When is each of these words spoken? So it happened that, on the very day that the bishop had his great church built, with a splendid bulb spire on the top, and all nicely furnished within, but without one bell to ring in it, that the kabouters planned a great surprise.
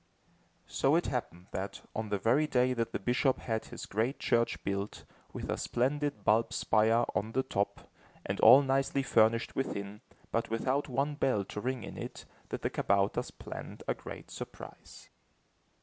So 0.65 0.95
it 0.95 1.05
happened 1.05 1.45
that, 1.51 1.81
on 1.95 2.09
the 2.09 2.17
very 2.17 2.47
day 2.47 2.73
that 2.73 2.91
the 2.91 2.97
bishop 2.97 3.37
had 3.37 3.65
his 3.65 3.85
great 3.85 4.17
church 4.17 4.63
built, 4.63 5.05
with 5.31 5.47
a 5.47 5.59
splendid 5.59 6.23
bulb 6.23 6.53
spire 6.53 7.05
on 7.13 7.33
the 7.33 7.43
top, 7.43 7.81
and 8.25 8.39
all 8.39 8.63
nicely 8.63 9.03
furnished 9.03 9.55
within, 9.55 10.01
but 10.31 10.49
without 10.49 10.89
one 10.89 11.13
bell 11.13 11.45
to 11.45 11.61
ring 11.61 11.83
in 11.83 11.97
it, 11.99 12.25
that 12.49 12.63
the 12.63 12.71
kabouters 12.71 13.29
planned 13.29 13.83
a 13.87 13.93
great 13.93 14.31
surprise. 14.31 15.11